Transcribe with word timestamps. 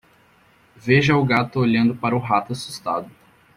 Veja 0.75 1.15
o 1.15 1.23
gato 1.23 1.59
olhando 1.59 1.95
para 1.95 2.15
o 2.15 2.19
rato 2.19 2.53
assustado. 2.53 3.07